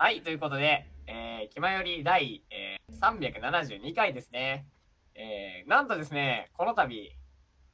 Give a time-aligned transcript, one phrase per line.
[0.00, 4.64] はい、ということで、えー、気まより第、えー、372回ですね。
[5.16, 7.18] えー、なんとですね、この度、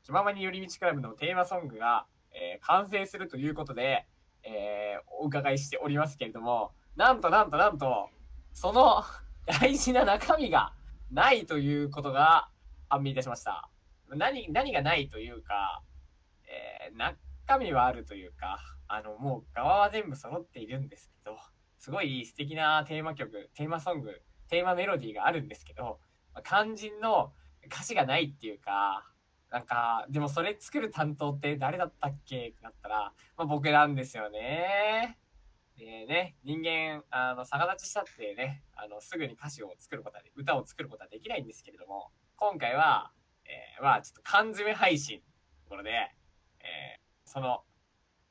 [0.03, 4.07] 気ままに寄り道クラブのテーマソングが、えー、完成するということで、
[4.43, 8.09] えー、お伺いしておりますけれども、なんとなんとなんと、
[8.55, 9.03] その
[9.61, 10.73] 大事な中身が
[11.13, 12.49] ないということが
[12.89, 13.69] 判明いたしました。
[14.09, 15.83] 何、何がないというか、
[16.47, 21.37] えー、中身はあるというか、あの、もう側は全部揃っているんですけど、
[21.85, 26.01] すごい素敵なテーマ曲、テーマソング、テーマメロディーがあるんですけど、
[26.43, 27.35] 肝心の
[27.67, 29.07] 歌詞がないっていうか、
[29.51, 35.19] なんか、でもそれ作る担当って誰だったっけってなったら、まあ、僕なんですよね。
[35.77, 43.13] でね、人間、あの、逆立ちしたってね、あの、すぐに歌詞を作ることは、歌を作ることはできないんですけれども、今回は、
[43.45, 45.91] えー、まあちょっと缶詰配信ところで、
[46.61, 47.61] えー、その、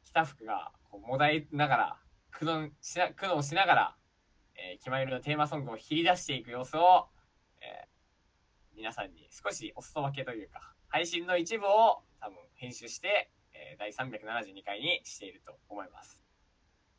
[0.06, 2.03] 北福がこうもだいながら、
[2.34, 3.96] 苦悩しな、苦悩しながら、
[4.56, 7.08] えー、決まりのテーマソングを切り出していく様子を、
[7.62, 16.24] えー、皆さんに少しお裾分けというか、配信の一部を多分編集して、えー、第372回にしていると思います。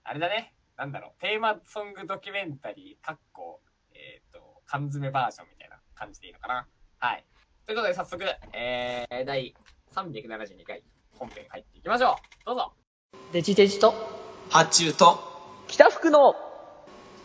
[0.05, 0.55] あれだね。
[0.77, 1.21] なんだろう。
[1.21, 3.61] テーマソングドキュメンタリー、かっこ、
[3.93, 6.67] えっ、ー、と、缶詰バージョンみたいな感じでいいのかな。
[6.99, 7.25] はい。
[7.67, 9.55] ということで早速、えー、第
[9.95, 10.83] 372回
[11.19, 12.45] 本編入っていきましょう。
[12.45, 12.73] どうぞ。
[13.33, 14.24] デジデジと、
[14.55, 15.19] 発注と、
[15.67, 16.37] 北福の、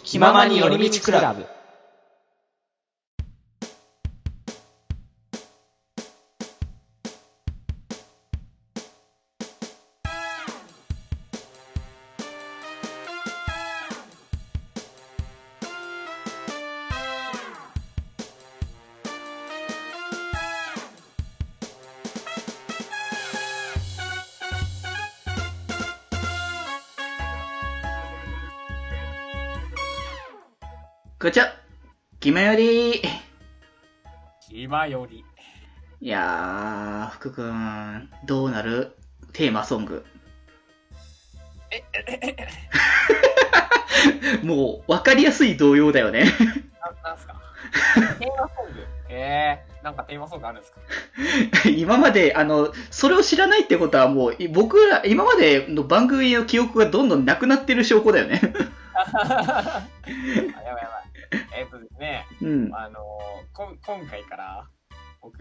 [0.03, 1.45] 気ままに寄り道クラブ。
[31.21, 31.53] こちは。
[32.19, 33.01] 気まより。
[34.51, 35.23] 今より。
[36.01, 38.95] いやー、福くん、どうなる？
[39.33, 40.05] テーマソング。
[41.71, 42.37] え、え、
[44.41, 46.23] え、 もう、わかりやすい動揺だよね。
[47.03, 47.35] な、なんすか？
[48.19, 48.87] テーマソング？
[49.09, 50.79] えー、なんかテーマソングあるんですか？
[51.69, 58.41] 今まで、あの、それを知らないってことはもう、僕ら、今までの番組の記憶がどんどんなくなってる証拠だよね。
[58.95, 60.98] あやばいやばい。
[61.55, 62.75] えっとですね、うん。
[62.75, 64.67] あのー、こん今回から
[65.21, 65.37] 僕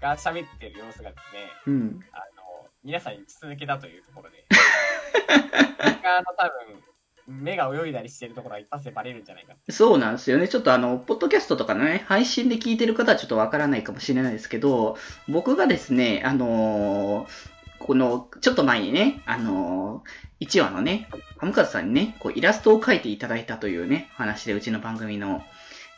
[0.00, 2.00] が喋ってる様子がですね、うん。
[2.12, 4.44] あの、皆さんに筒抜けだというところで、
[6.04, 6.82] あの多分、
[7.26, 10.48] 目が泳いだりしてるところが一発でバレるんじゃないかそうなんですよね。
[10.48, 17.53] ちょっとあの、ポッドキャストとかのね、配信で聞いてる方はちょっとわからないかもしれないですけど、僕がですね、あのー
[17.84, 21.06] この、ちょっと前にね、あのー、1話のね、
[21.36, 25.42] ハムカズさんにね、こうイラストを描いていただいたというね、話で、うちの番組の、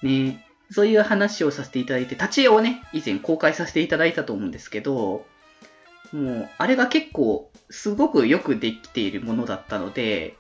[0.03, 5.25] ね、そういう話をさせていただいて、立ち絵をね、以前公開させていただいたと思うんですけど、
[6.13, 10.35] もう、あれが結構、すごくよくできているものだったので、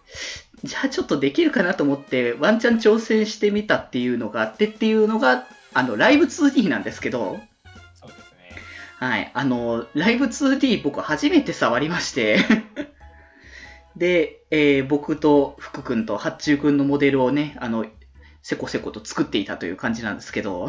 [0.64, 7.38] じゃあちょっとできるかなと思って、ワンチャン挑戦してみたっていうのがあってっていうのが、あの、ライブ 2D なんですけど、
[8.98, 12.38] はい、あの、ライブ 2D 僕初めて触りまして、
[13.96, 17.84] で、えー僕と福くんと八中くんのモデルをね、あの、
[18.42, 20.68] せこせこと作っていたという感じなんですけど、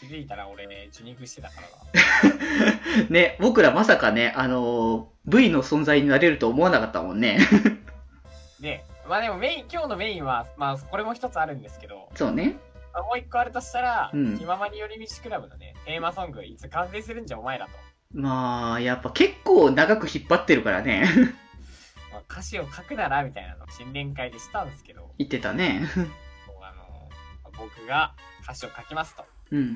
[0.00, 3.06] 気づいたら俺、受肉してたからな。
[3.10, 7.38] ね、僕らまさかね、あの、V の存在になれると思わなかったもんね。
[8.60, 12.56] で、まあでもメイン、今日のメインは、まあこれも一つあるんですけど、そうね。
[12.96, 17.72] まあもう一個あるとしたら、うん気ままに寄り道クラブのね、テーマソング、いつ完成するんじゃお前らと。
[18.14, 21.04] まあ、やっぱ結構長く引っ張ってるからね。
[22.10, 25.82] まあ、歌詞を書くなら、みたいなのを新年会でしたんですけど、言ってたね。
[26.62, 27.10] あの
[27.58, 29.26] 僕が歌詞を書きますと。
[29.50, 29.70] うんうんう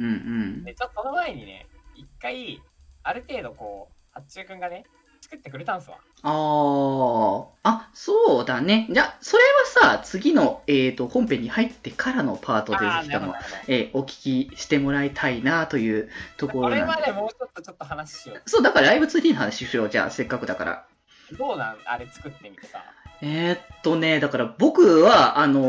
[0.61, 0.65] ん。
[0.65, 2.63] で、ちょっとその前にね、一回、
[3.03, 4.85] ある程度こう、八中くんがね、
[5.31, 5.97] 作ってくれたんすわ。
[6.23, 8.89] あー、あ、そうだね。
[8.91, 9.43] じゃあ、それ
[9.83, 13.35] はさ、次の、えーと、本編に入ってからのパートで、ぜひとも
[13.69, 17.07] えーお聞きしてもらいたいなというとここれまろなんで。
[17.07, 19.89] でもうちょっとちょっと話しよそう、だからライブ 2D の話しよう。
[19.89, 20.85] じゃあ、せっかくだから。
[21.33, 21.37] う。
[21.37, 21.77] どうなん？
[21.85, 22.83] あれ作ってみてさ。
[23.23, 25.63] えー、っとね、だから僕は、あの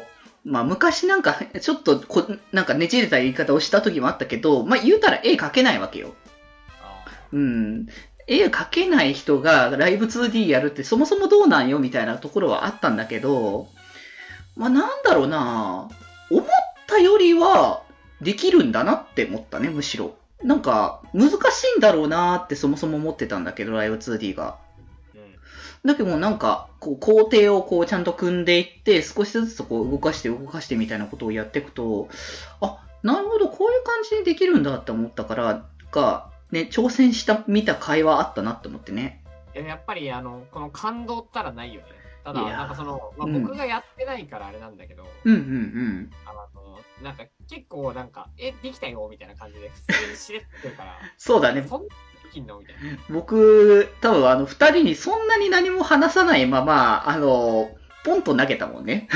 [0.00, 0.02] ー
[0.44, 6.14] まあ、昔なんか、ちょっとこ、なんかねじれた言い方をした時もあったけど、まあ、言うたら絵描けないわけよ。
[6.82, 7.86] あうん。
[8.26, 13.68] 絵描けない人がライブ 2D やるってそもそもどうなんよみたいなところはあったんだけど、
[14.56, 15.88] まあなんだろうな
[16.30, 16.46] 思っ
[16.86, 17.82] たよりは
[18.20, 20.14] できるんだなって思ったね、むしろ。
[20.42, 21.34] なんか難し
[21.76, 24.58] いんだろうなってそもそも思ってたんだけど、ライブ 2D が。
[25.84, 32.08] だけどもなんか、こう、工程をこうちゃんと組んでいって、少しずつこう動かして動かしてみたいなことをやっていくと、
[32.62, 39.24] あ、なるほど、こういう感じにできるんだって思ったから、が、ね、挑戦した、見た会話あったなって思ってね。
[39.54, 41.86] えやっぱりあのこの感動ったらないよね
[42.24, 46.10] ただなんかその、まあ、うん僕がやってないからあれなんだけど、うんうんうん。
[46.24, 51.62] あのなんか結構なんかえできたよみたいな感じで普通にしれってるから そうだね。
[51.68, 51.88] そんな
[52.24, 57.70] できんのみたいな僕、多分あの、二人にそんなに何も話さないまま、あの、
[58.04, 59.08] ポンと投げたもんね。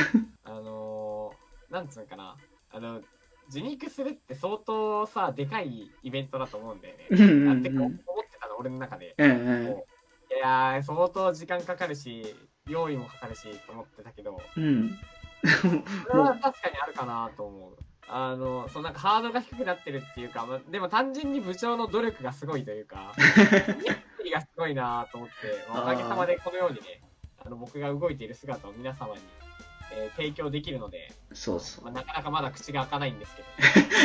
[0.44, 2.36] あのー、なんつうのかな
[2.70, 3.00] あの
[3.50, 9.66] 受肉するって相当さでかいイベントだと思うんだよねうんうんうんなんてか思ってたの俺の中でうんうん。
[9.66, 12.34] いやー相当時間かかるし
[12.68, 14.98] 用意もかかるしと思ってたけどうん。
[16.08, 17.76] それは確かにあるかなと思う。
[18.10, 25.34] あの、そうなんかハードが低くなってるっていうか、まあ、でも単純に部長の努力がすごいというか、 熱意がすごいなと思って、
[25.68, 27.02] まあおかげさまでこのようにね、
[27.44, 29.20] あの僕が動いている姿を皆様に、
[29.92, 31.84] えー提供できるので、そうそう。
[31.84, 33.42] まあ、なかなかまだ口が開かないんですけ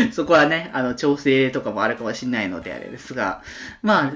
[0.06, 3.44] ど、 そこはね、あの、調整とかもあるかもしれないのであれですが、
[3.82, 4.14] まあ、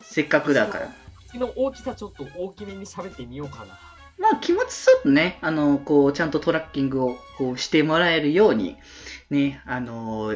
[0.00, 0.88] せっかくだから。
[1.28, 3.78] 口の大きさちょっと大きめに喋ってみようかな。
[4.18, 8.76] まあ、気持ちちょっとね、あの、こう、ちゃんとトラッキングを、こう、してもらえるように、
[9.28, 10.34] ね、あの、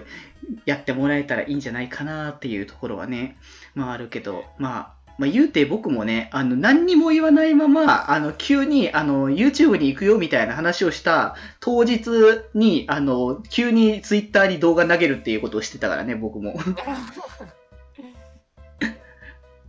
[0.66, 3.38] やってもらえたらいいんじゃないかなっていうところはね、
[3.74, 12.08] まあ、あるけど、まあ、まあ、言うて僕もね、あの、何にも言わないまま、あの、急に、あの、YouTube に行くよみたいな話をした当日
[12.54, 16.58] に、あの、急に Twitter に動画投げるっていうことをしてたからね、僕も。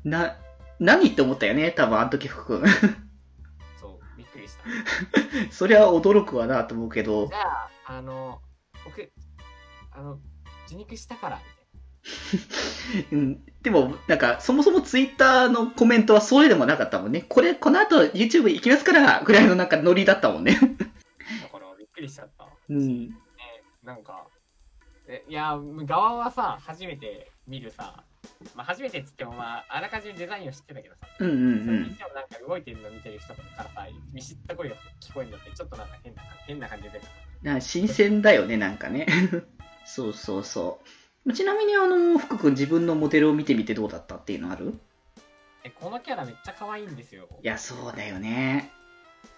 [0.06, 0.38] な、
[0.80, 2.70] 何って思ったよね、多分あの時福君。
[3.78, 4.64] そう、びっくりした。
[5.52, 8.40] そりゃ驚くわなと思うけどじ、ゃあ、あの、
[8.86, 9.12] 僕、
[9.92, 10.18] あの、
[10.68, 11.61] 受肉したから、みたいな。
[13.12, 17.22] うん、でも、なんか、そもそもツイッターのコメントはそれでもなかったもんね。
[17.22, 20.54] これ、この後 YouTube 行きますから、ぐらいのなんかノリだったもんね。
[20.54, 22.48] だからびっくりしちゃった。
[22.70, 23.08] うん。
[23.08, 23.14] ね、
[23.84, 24.28] なんか、
[25.08, 28.04] えいや、側はさ、初めて見るさ、
[28.56, 31.90] まあ、初めてっつっても、まあ、あらかじめデザインを知ってたけどさ、うんうんうそれにん。
[31.90, 37.02] してもなんか動いてるの見てる人からさ、見知った声が聞こえるのって、ちょっとなんか変な変な感じで。
[37.44, 39.08] な新鮮だよね、なんかね。
[39.86, 41.01] そうそうそう。
[41.34, 44.74] ちなみに、あの、福君自分のモデルを見てみてどうだったっていうのある？
[45.64, 47.28] え、このキャラめっちゃ可愛いんですよ。
[47.44, 48.72] いや、そうだよね。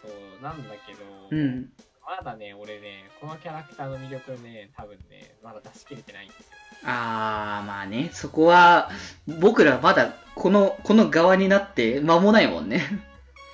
[0.02, 1.00] そう、なんだけど、
[1.30, 1.70] うん。
[2.06, 6.46] まだね、俺ね、このキャラクターの魅力ね、多分ね、まだ出し切れてないんですよ。
[6.86, 8.90] あー、まあね、そこは、
[9.28, 12.80] 僕らまだ、この、この側になって間もないもんね。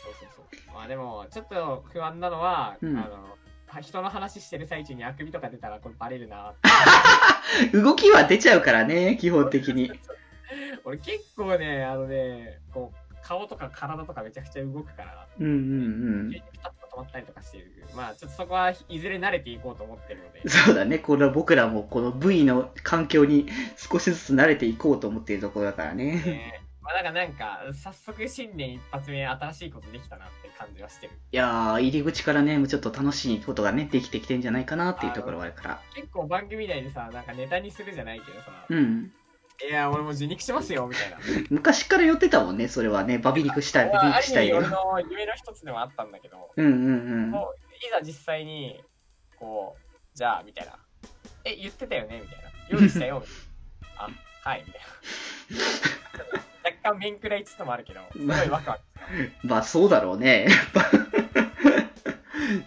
[0.04, 0.76] そうそうそう。
[0.76, 3.38] まあでも、ちょっと不安なのは、うんあの、
[3.82, 6.54] 人の話してる最中にあくびとか出たらこれバレるな
[7.74, 9.92] 動きは出ちゃうからね、基本的に。
[10.84, 17.66] 俺結構ね、あのね、こう、顔とか体とかめちゃくちゃ動くから、うんうん急にピタッと止まったりとかしてる。
[17.96, 20.50] まあ、ちょっとそこはいずれ慣れていこうと思ってるのでうん。。
[20.50, 26.06] そうだね、これは僕らもこの V の環境に少しずつ慣れていこうと思っているところだからね。
[26.06, 31.14] ねまあ、だからなんか、早速新年一発目新しいことできたなって感じはしてる。
[31.32, 35.82] いやー、入り口からね、もうちょっと楽しいことがね、できてきてんじゃないかなっていうところはあるから。
[35.94, 39.12] 結構番組内でさ、なんかネタにするじゃないけどさ、うん。
[39.62, 41.18] いや、俺も受肉しますよ、みたいな。
[41.52, 43.20] 昔から言ってたもんね、それはね。
[43.20, 44.68] バビ肉したい、バビ肉したい俺。
[44.68, 46.76] の夢の一つでもあったんだけど、うんうんう
[47.28, 47.32] ん。
[47.32, 48.84] もういざ実際に、
[49.38, 50.74] こう、じゃあ、みたいな。
[51.46, 52.50] え、言ってたよねみたいな。
[52.70, 53.24] 用意したよ。
[53.96, 54.10] あ、
[54.44, 54.82] はい、みたい
[56.36, 56.49] な。
[56.64, 58.82] 若干面食らいつつもあるけど、すごいワクワク。
[59.44, 60.48] まあそうだろうね。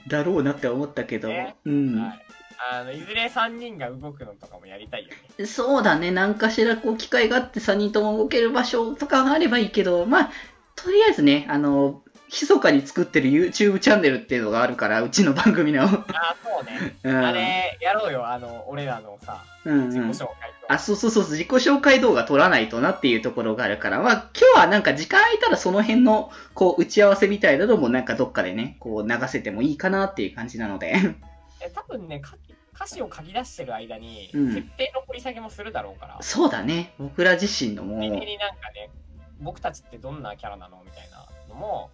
[0.08, 1.28] だろうなって思ったけど。
[1.28, 2.00] ねうん。
[2.00, 2.26] はい。
[2.70, 5.46] あの、いずれ3人が動くのとかもやりたいよね。
[5.46, 10.30] そうだね、何かしらこう機会があって3人とも動ける場所とかがあればいいけど、まあ、
[10.76, 15.84] とりあえずね、あの、密かに作ってる YouTube チャンネルっていうのがあるから、うちの番組の。
[15.84, 15.88] あ、
[16.42, 16.96] そうね。
[17.04, 18.26] うん、あれ、やろうよ。
[18.26, 20.61] あの、俺らのさ、うんうん自己紹介と。
[20.72, 30.94] あ、そうそうそう、自己紹介動画撮らないとなっていうところがあるから、まあ、今日はなんか時間空いたらその辺の、こう、打ち合わせみたいなのもなんかどっかでね、こう流せてもいいかなっていう感じなので。
[31.60, 32.36] え、多分ね、か
[32.74, 36.18] 歌詞を書き出してる間に、うん設定の掘り下げもするだろうから。
[36.20, 38.90] そうだね、僕ら自身のもう、的になんかね、
[39.40, 41.90] 僕たちってどんなキャラなのみたいなのも、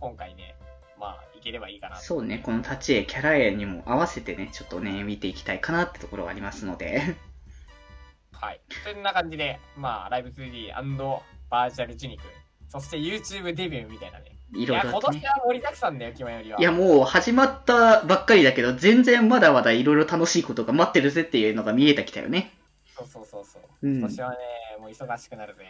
[0.00, 0.56] 今回ね、
[0.98, 2.02] まあ、いければいいかなと。
[2.02, 7.16] そうね、この立ち絵、キャラ絵にも合わせてね、ちょっとね、見ていきたいかなってところがありますので。
[8.42, 8.60] はい。
[8.92, 10.72] そんな感じで、まあ、ライブ 2D&
[11.48, 12.24] バーチャルジュニク、
[12.68, 14.36] そして YouTube デビューみたいなね。
[14.52, 15.00] いろいろ今。
[15.00, 16.58] 年は盛りだくさんだよ、キマよりは。
[16.58, 22.52] いや、もう始まったばっかりだけど、全然まだまだいろいろ楽しいことが待ってるぜっていうのが見えてきたよね。
[22.96, 23.62] そうそうそうそう。
[23.86, 24.36] うん今年はね、
[24.80, 25.64] も忙しくなるぜ。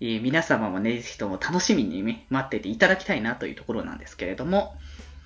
[0.00, 4.74] えー皆様もね、ぜひとも楽しみにね、待ってていただきたいなというところなんですけれども、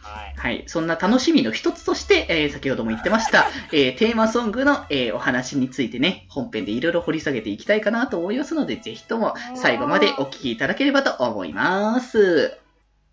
[0.02, 0.34] はい。
[0.36, 0.64] はい。
[0.66, 12.58] そんな楽しみの一つとして、えー先ほども言ってました、 えーテーマソングの、えーお話についてね、本編でいろいろ掘り下げていきたいかなと思いますので、ぜひとも最後までお聞きいただければと思います。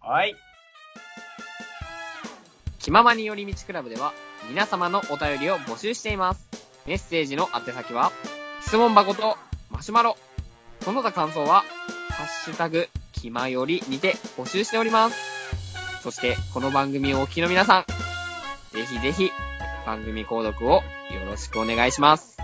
[0.01, 0.36] はい。
[2.79, 4.13] 気ままに寄り道クラブでは、
[4.50, 6.48] 皆様のお便りを募集しています。
[6.86, 8.13] メッセージの宛先は、
[8.62, 9.38] 質問箱と
[9.70, 10.17] マシュマロ。
[10.82, 11.65] その他感想は、
[12.12, 15.37] ハッシュタグ、気まよりにて募集しております。
[16.08, 17.86] そして、この番組をお聞きの皆さん、
[18.74, 19.30] ぜひぜひ、
[19.86, 20.82] 番組購読をよ
[21.30, 22.37] ろしくお願いします。